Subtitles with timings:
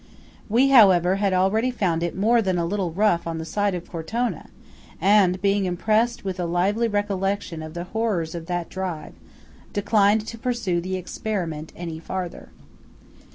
[0.49, 3.87] We, however, had already found it more than a little rough on the side of
[3.87, 4.47] Cortina,
[4.99, 9.13] and, being impressed with a lively recollection of the horrors of that drive,
[9.73, 12.49] declined to pursue the experiment any farther.